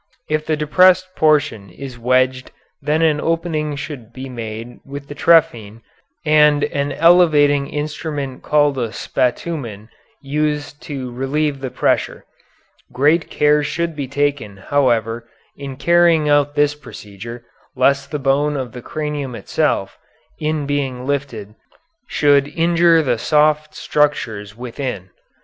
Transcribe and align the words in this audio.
If 0.27 0.47
the 0.47 0.57
depressed 0.57 1.15
portion 1.15 1.69
is 1.69 1.99
wedged 1.99 2.49
then 2.81 3.03
an 3.03 3.21
opening 3.21 3.75
should 3.75 4.11
be 4.11 4.29
made 4.29 4.79
with 4.83 5.07
the 5.07 5.13
trephine 5.13 5.83
and 6.25 6.63
an 6.63 6.91
elevating 6.93 7.67
instrument 7.69 8.41
called 8.41 8.79
a 8.79 8.87
spatumen 8.93 9.89
used 10.19 10.81
to 10.87 11.11
relieve 11.11 11.59
the 11.61 11.69
pressure. 11.69 12.25
Great 12.91 13.29
care 13.29 13.61
should 13.61 13.95
be 13.95 14.07
taken, 14.07 14.57
however, 14.57 15.29
in 15.55 15.77
carrying 15.77 16.27
out 16.27 16.55
this 16.55 16.73
procedure 16.73 17.45
lest 17.75 18.09
the 18.09 18.17
bone 18.17 18.57
of 18.57 18.71
the 18.71 18.81
cranium 18.81 19.35
itself, 19.35 19.99
in 20.39 20.65
being 20.65 21.05
lifted, 21.05 21.53
should 22.07 22.47
injure 22.47 23.03
the 23.03 23.19
soft 23.19 23.75
structures 23.75 24.57
within. 24.57 25.11